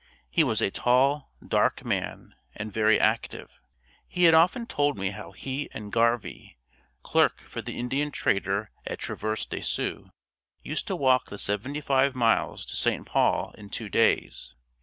He 0.31 0.43
was 0.43 0.61
a 0.61 0.71
tall, 0.71 1.29
dark 1.47 1.85
man, 1.85 2.33
and 2.55 2.73
very 2.73 2.99
active. 2.99 3.59
He 4.07 4.23
had 4.23 4.33
often 4.33 4.65
told 4.65 4.97
me 4.97 5.11
how 5.11 5.31
he 5.31 5.69
and 5.73 5.91
Garvie, 5.91 6.57
clerk 7.03 7.41
for 7.41 7.61
the 7.61 7.77
Indian 7.77 8.09
Trader 8.09 8.71
at 8.87 8.97
Traverse 8.97 9.45
de 9.45 9.61
Sioux 9.61 10.09
used 10.63 10.87
to 10.87 10.95
walk 10.95 11.27
the 11.27 11.37
seventy 11.37 11.81
five 11.81 12.15
miles 12.15 12.65
to 12.65 12.75
St. 12.75 13.05
Paul 13.05 13.53
in 13.59 13.69
two 13.69 13.89
days. 13.89 14.55